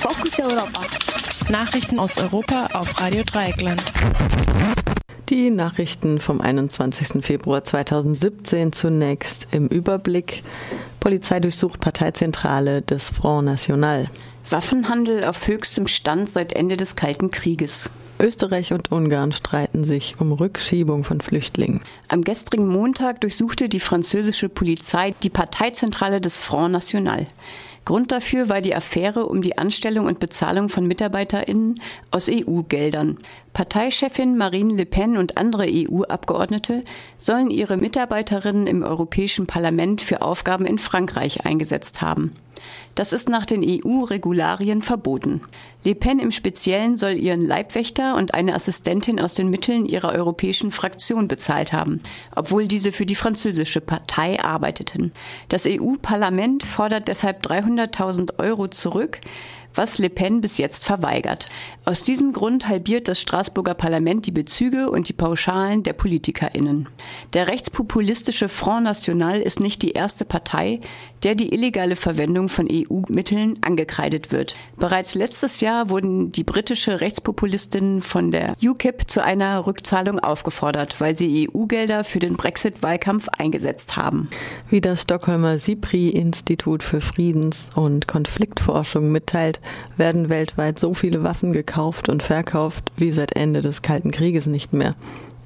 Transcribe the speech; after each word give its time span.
Fokus 0.00 0.40
Europa. 0.40 0.80
Nachrichten 1.50 1.98
aus 1.98 2.16
Europa 2.16 2.68
auf 2.72 2.98
Radio 3.02 3.22
Dreieckland. 3.22 3.82
Die 5.28 5.50
Nachrichten 5.50 6.20
vom 6.20 6.40
21. 6.40 7.22
Februar 7.22 7.64
2017 7.64 8.72
zunächst 8.72 9.48
im 9.50 9.68
Überblick. 9.68 10.42
Polizei 11.00 11.38
durchsucht 11.38 11.80
Parteizentrale 11.80 12.80
des 12.80 13.10
Front 13.10 13.44
National. 13.44 14.08
Waffenhandel 14.48 15.24
auf 15.24 15.46
höchstem 15.46 15.86
Stand 15.86 16.30
seit 16.30 16.54
Ende 16.54 16.78
des 16.78 16.96
Kalten 16.96 17.30
Krieges. 17.30 17.90
Österreich 18.18 18.72
und 18.72 18.92
Ungarn 18.92 19.32
streiten 19.32 19.84
sich 19.84 20.16
um 20.18 20.32
Rückschiebung 20.32 21.04
von 21.04 21.20
Flüchtlingen. 21.20 21.82
Am 22.08 22.22
gestrigen 22.22 22.68
Montag 22.68 23.20
durchsuchte 23.20 23.68
die 23.68 23.80
französische 23.80 24.48
Polizei 24.48 25.14
die 25.22 25.30
Parteizentrale 25.30 26.22
des 26.22 26.38
Front 26.38 26.72
National. 26.72 27.26
Grund 27.84 28.12
dafür 28.12 28.48
war 28.48 28.60
die 28.60 28.74
Affäre 28.74 29.26
um 29.26 29.42
die 29.42 29.58
Anstellung 29.58 30.06
und 30.06 30.20
Bezahlung 30.20 30.68
von 30.68 30.86
MitarbeiterInnen 30.86 31.80
aus 32.10 32.28
EU-Geldern. 32.30 33.18
Parteichefin 33.52 34.36
Marine 34.36 34.74
Le 34.74 34.86
Pen 34.86 35.16
und 35.16 35.36
andere 35.36 35.66
EU-Abgeordnete 35.66 36.84
sollen 37.18 37.50
ihre 37.50 37.76
Mitarbeiterinnen 37.76 38.66
im 38.66 38.82
Europäischen 38.82 39.46
Parlament 39.46 40.00
für 40.02 40.22
Aufgaben 40.22 40.66
in 40.66 40.78
Frankreich 40.78 41.44
eingesetzt 41.44 42.00
haben. 42.02 42.32
Das 42.94 43.12
ist 43.12 43.28
nach 43.28 43.46
den 43.46 43.62
EU-Regularien 43.64 44.82
verboten. 44.82 45.40
Le 45.84 45.94
Pen 45.94 46.18
im 46.18 46.30
Speziellen 46.30 46.96
soll 46.96 47.12
ihren 47.12 47.40
Leibwächter 47.40 48.16
und 48.16 48.34
eine 48.34 48.54
Assistentin 48.54 49.18
aus 49.18 49.34
den 49.34 49.48
Mitteln 49.48 49.86
ihrer 49.86 50.12
europäischen 50.12 50.70
Fraktion 50.70 51.26
bezahlt 51.26 51.72
haben, 51.72 52.00
obwohl 52.34 52.68
diese 52.68 52.92
für 52.92 53.06
die 53.06 53.14
französische 53.14 53.80
Partei 53.80 54.42
arbeiteten. 54.42 55.12
Das 55.48 55.64
EU-Parlament 55.66 56.62
fordert 56.62 57.08
deshalb 57.08 57.46
300.000 57.46 58.38
Euro 58.38 58.68
zurück, 58.68 59.20
was 59.74 59.98
Le 59.98 60.10
Pen 60.10 60.40
bis 60.40 60.58
jetzt 60.58 60.84
verweigert. 60.84 61.48
Aus 61.84 62.04
diesem 62.04 62.32
Grund 62.32 62.68
halbiert 62.68 63.08
das 63.08 63.20
Straßburger 63.20 63.74
Parlament 63.74 64.26
die 64.26 64.32
Bezüge 64.32 64.90
und 64.90 65.08
die 65.08 65.12
Pauschalen 65.14 65.82
der 65.82 65.92
PolitikerInnen. 65.92 66.88
Der 67.32 67.48
rechtspopulistische 67.48 68.48
Front 68.48 68.84
National 68.84 69.40
ist 69.40 69.60
nicht 69.60 69.82
die 69.82 69.92
erste 69.92 70.24
Partei, 70.24 70.80
der 71.22 71.34
die 71.34 71.52
illegale 71.52 71.96
Verwendung 71.96 72.48
von 72.48 72.68
EU-Mitteln 72.70 73.58
angekreidet 73.62 74.32
wird. 74.32 74.56
Bereits 74.76 75.14
letztes 75.14 75.60
Jahr 75.60 75.90
wurden 75.90 76.30
die 76.30 76.44
britische 76.44 77.00
Rechtspopulistinnen 77.00 78.02
von 78.02 78.30
der 78.30 78.54
UKIP 78.62 79.10
zu 79.10 79.22
einer 79.22 79.66
Rückzahlung 79.66 80.18
aufgefordert, 80.18 81.00
weil 81.00 81.16
sie 81.16 81.48
EU-Gelder 81.48 82.04
für 82.04 82.18
den 82.18 82.36
Brexit-Wahlkampf 82.36 83.28
eingesetzt 83.36 83.96
haben. 83.96 84.28
Wie 84.68 84.80
das 84.80 85.02
Stockholmer 85.02 85.58
SIPRI-Institut 85.58 86.82
für 86.82 87.00
Friedens- 87.00 87.70
und 87.74 88.06
Konfliktforschung 88.06 89.12
mitteilt, 89.12 89.59
werden 89.96 90.28
weltweit 90.28 90.78
so 90.78 90.94
viele 90.94 91.22
Waffen 91.22 91.52
gekauft 91.52 92.08
und 92.08 92.22
verkauft 92.22 92.92
wie 92.96 93.10
seit 93.10 93.32
Ende 93.36 93.60
des 93.60 93.82
Kalten 93.82 94.10
Krieges 94.10 94.46
nicht 94.46 94.72
mehr. 94.72 94.92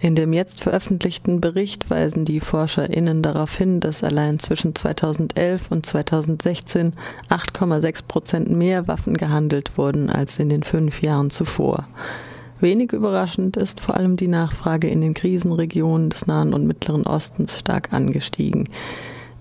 In 0.00 0.16
dem 0.16 0.32
jetzt 0.32 0.60
veröffentlichten 0.60 1.40
Bericht 1.40 1.88
weisen 1.88 2.24
die 2.24 2.40
ForscherInnen 2.40 3.22
darauf 3.22 3.56
hin, 3.56 3.80
dass 3.80 4.04
allein 4.04 4.38
zwischen 4.38 4.74
2011 4.74 5.70
und 5.70 5.86
2016 5.86 6.92
8,6 7.30 8.02
Prozent 8.06 8.50
mehr 8.50 8.86
Waffen 8.86 9.16
gehandelt 9.16 9.78
wurden 9.78 10.10
als 10.10 10.38
in 10.38 10.50
den 10.50 10.62
fünf 10.62 11.00
Jahren 11.00 11.30
zuvor. 11.30 11.84
Wenig 12.60 12.92
überraschend 12.92 13.56
ist 13.56 13.80
vor 13.80 13.96
allem 13.96 14.16
die 14.16 14.28
Nachfrage 14.28 14.88
in 14.88 15.00
den 15.00 15.14
Krisenregionen 15.14 16.10
des 16.10 16.26
Nahen 16.26 16.54
und 16.54 16.66
Mittleren 16.66 17.06
Ostens 17.06 17.58
stark 17.58 17.92
angestiegen. 17.92 18.68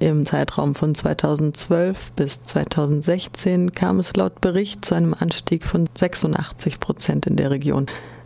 Im 0.00 0.24
Zeitraum 0.24 0.74
von 0.74 0.94
2012 0.94 2.12
bis 2.12 2.42
2016 2.42 3.72
kam 3.72 4.00
es 4.00 4.16
laut 4.16 4.40
Bericht 4.40 4.82
zu 4.82 4.94
einem 4.94 5.12
Anstieg 5.12 5.66
von 5.66 5.90
86 5.94 6.80
Prozent 6.80 7.26
in 7.26 7.36
der 7.36 7.50
Region. 7.50 7.84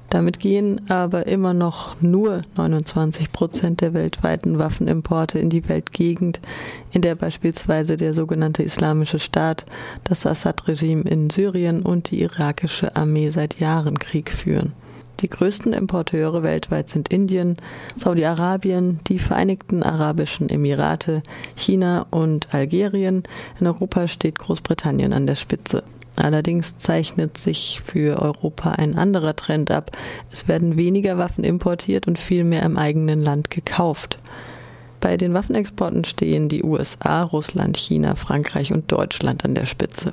Damit 0.09 0.39
gehen 0.39 0.89
aber 0.89 1.27
immer 1.27 1.53
noch 1.53 2.01
nur 2.01 2.43
29 2.57 3.33
Prozent 3.33 3.81
der 3.81 3.93
weltweiten 3.93 4.61
Waffenimporte 4.61 5.41
in 5.41 5.51
die 5.51 5.69
Weltgegend, 5.69 6.39
in 6.93 7.03
der 7.03 7.17
beispielsweise 7.17 7.97
der 7.97 8.15
sogenannte 8.15 8.63
Islamische 8.63 9.19
Staat, 9.19 9.67
das 10.05 10.27
Assad-Regime 10.27 11.03
in 11.03 11.29
Syrien 11.29 11.83
und 11.83 12.13
die 12.13 12.21
irakische 12.23 12.95
Armee 12.95 13.31
seit 13.31 13.59
Jahren 13.59 13.99
Krieg 13.99 14.31
führen. 14.31 14.75
Die 15.21 15.31
größten 15.31 15.73
Importeure 15.73 16.43
weltweit 16.43 16.89
sind 16.89 17.09
Indien, 17.09 17.57
Saudi-Arabien, 17.97 19.01
die 19.07 19.19
Vereinigten 19.19 19.83
Arabischen 19.83 20.49
Emirate, 20.49 21.23
China 21.55 22.07
und 22.11 22.53
Algerien. 22.53 23.23
In 23.61 23.67
Europa 23.67 24.09
steht 24.09 24.39
Großbritannien 24.39 25.13
an 25.13 25.27
der 25.27 25.37
Spitze. 25.37 25.83
Allerdings 26.17 26.77
zeichnet 26.79 27.39
sich 27.39 27.81
für 27.85 28.21
Europa 28.23 28.73
ein 28.73 28.97
anderer 28.97 29.35
Trend 29.35 29.71
ab. 29.71 29.91
Es 30.31 30.47
werden 30.47 30.77
weniger 30.77 31.19
Waffen 31.19 31.43
importiert 31.43 32.07
und 32.07 32.19
viel 32.19 32.45
mehr 32.45 32.63
im 32.63 32.77
eigenen 32.77 33.23
Land 33.23 33.51
gekauft. 33.51 34.19
Bei 35.01 35.17
den 35.17 35.35
Waffenexporten 35.35 36.05
stehen 36.05 36.49
die 36.49 36.63
USA, 36.63 37.23
Russland, 37.25 37.77
China, 37.77 38.15
Frankreich 38.15 38.73
und 38.73 38.91
Deutschland 38.91 39.45
an 39.45 39.55
der 39.55 39.67
Spitze. 39.67 40.13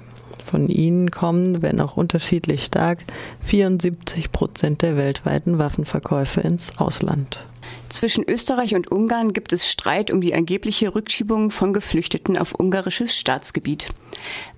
Von 0.51 0.67
ihnen 0.67 1.11
kommen, 1.11 1.61
wenn 1.61 1.79
auch 1.79 1.95
unterschiedlich 1.95 2.65
stark, 2.65 2.99
74 3.45 4.33
Prozent 4.33 4.81
der 4.81 4.97
weltweiten 4.97 5.59
Waffenverkäufe 5.59 6.41
ins 6.41 6.77
Ausland. 6.77 7.45
Zwischen 7.87 8.27
Österreich 8.27 8.75
und 8.75 8.91
Ungarn 8.91 9.31
gibt 9.31 9.53
es 9.53 9.71
Streit 9.71 10.11
um 10.11 10.19
die 10.19 10.33
angebliche 10.33 10.93
Rückschiebung 10.93 11.51
von 11.51 11.71
Geflüchteten 11.71 12.37
auf 12.37 12.53
ungarisches 12.59 13.15
Staatsgebiet. 13.17 13.87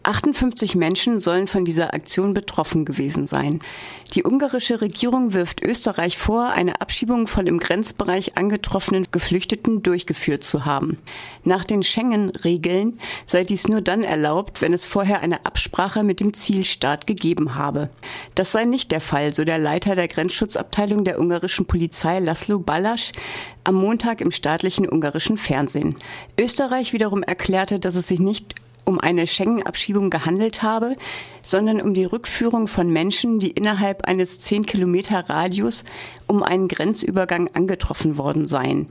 58 0.04 0.76
Menschen 0.76 1.22
sollen 1.22 1.48
von 1.48 1.64
dieser 1.64 1.94
Aktion 1.94 2.34
betroffen 2.34 2.84
gewesen 2.84 3.26
sein. 3.26 3.62
Die 4.14 4.26
ungarische 4.26 4.82
Regierung 4.82 5.34
wirft 5.34 5.64
Österreich 5.64 6.18
vor, 6.18 6.50
eine 6.50 6.82
Abschiebung 6.82 7.28
von 7.28 7.48
im 7.48 7.58
Grenzbereich 7.58 8.38
angetroffenen 8.38 9.08
Geflüchteten 9.12 9.82
durchgeführt 9.82 10.44
zu 10.44 10.66
haben. 10.66 10.98
Nach 11.46 11.64
den 11.64 11.84
Schengen-Regeln 11.84 13.00
sei 13.28 13.46
dies 13.46 13.68
nur 13.70 13.82
dann 13.82 14.04
erlaubt, 14.04 14.62
wenn 14.62 14.74
es 14.74 14.86
vorher 14.86 15.22
eine 15.22 15.46
Absprache 15.46 16.04
mit 16.04 16.20
dem 16.20 16.34
Zielstaat 16.34 17.08
gegeben 17.08 17.56
habe. 17.56 17.90
Das 18.36 18.52
sei 18.52 18.66
nicht 18.66 18.92
der 18.92 19.02
Fall, 19.02 19.34
so 19.34 19.46
der 19.46 19.58
Leiter 19.58 19.96
der 19.96 20.10
Grenzschutzabteilung 20.10 21.06
der 21.06 21.20
ungarischen 21.20 21.66
Polizei 21.66 22.20
Laszlo 22.20 22.60
Ballasch 22.60 23.14
am 23.64 23.76
Montag 23.76 24.20
im 24.20 24.32
staatlichen 24.32 24.88
ungarischen 24.88 25.38
Fernsehen. 25.38 25.96
Österreich 26.38 26.92
wiederum 26.92 27.24
erklärte, 27.24 27.80
dass 27.80 27.96
es 27.96 28.08
sich 28.08 28.20
nicht 28.20 28.56
um 28.86 29.00
eine 29.00 29.28
Schengen-Abschiebung 29.28 30.10
gehandelt 30.10 30.62
habe, 30.64 30.96
sondern 31.42 31.82
um 31.82 31.94
die 31.94 32.06
Rückführung 32.06 32.68
von 32.68 32.90
Menschen, 32.90 33.40
die 33.40 33.52
innerhalb 33.52 34.06
eines 34.06 34.42
10 34.42 34.66
Kilometer 34.66 35.30
Radius 35.30 35.86
um 36.28 36.44
einen 36.44 36.68
Grenzübergang 36.68 37.50
angetroffen 37.54 38.18
worden 38.18 38.48
seien. 38.48 38.88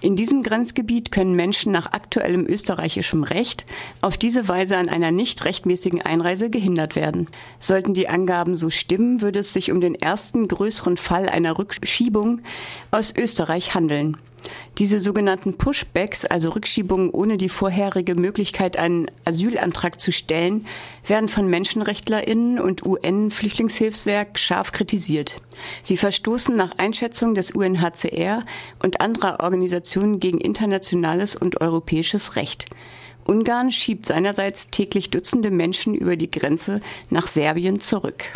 In 0.00 0.14
diesem 0.14 0.42
Grenzgebiet 0.42 1.10
können 1.10 1.34
Menschen 1.34 1.72
nach 1.72 1.86
aktuellem 1.86 2.46
österreichischem 2.46 3.22
Recht 3.24 3.64
auf 4.02 4.18
diese 4.18 4.46
Weise 4.46 4.76
an 4.76 4.88
einer 4.88 5.10
nicht 5.10 5.44
rechtmäßigen 5.44 6.02
Einreise 6.02 6.50
gehindert 6.50 6.96
werden. 6.96 7.28
Sollten 7.60 7.94
die 7.94 8.08
Angaben 8.08 8.54
so 8.54 8.68
stimmen, 8.68 9.22
würde 9.22 9.38
es 9.38 9.52
sich 9.52 9.72
um 9.72 9.80
den 9.80 9.94
ersten 9.94 10.48
größeren 10.48 10.98
Fall 10.98 11.28
einer 11.28 11.58
Rückschiebung 11.58 12.42
aus 12.90 13.14
Österreich 13.16 13.74
handeln. 13.74 14.18
Diese 14.78 14.98
sogenannten 14.98 15.56
Pushbacks, 15.56 16.24
also 16.24 16.50
Rückschiebungen 16.50 17.10
ohne 17.10 17.38
die 17.38 17.48
vorherige 17.48 18.14
Möglichkeit, 18.14 18.76
einen 18.76 19.10
Asylantrag 19.24 19.98
zu 19.98 20.12
stellen, 20.12 20.66
werden 21.06 21.28
von 21.28 21.48
Menschenrechtlerinnen 21.48 22.58
und 22.58 22.84
UN-Flüchtlingshilfswerk 22.84 24.38
scharf 24.38 24.72
kritisiert. 24.72 25.40
Sie 25.82 25.96
verstoßen 25.96 26.54
nach 26.54 26.76
Einschätzung 26.76 27.34
des 27.34 27.52
UNHCR 27.52 28.44
und 28.82 29.00
anderer 29.00 29.40
Organisationen 29.40 30.20
gegen 30.20 30.38
internationales 30.38 31.36
und 31.36 31.60
europäisches 31.60 32.36
Recht. 32.36 32.66
Ungarn 33.24 33.72
schiebt 33.72 34.06
seinerseits 34.06 34.68
täglich 34.68 35.10
Dutzende 35.10 35.50
Menschen 35.50 35.94
über 35.94 36.16
die 36.16 36.30
Grenze 36.30 36.80
nach 37.10 37.26
Serbien 37.26 37.80
zurück. 37.80 38.30